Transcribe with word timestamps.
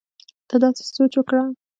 ته 0.49 0.55
داسې 0.63 0.83
سوچ 0.95 1.13
وکړه 1.17 1.41